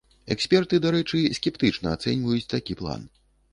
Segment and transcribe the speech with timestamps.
[0.35, 3.09] Эксперты, дарэчы, скептычна ацэньваюць такі план.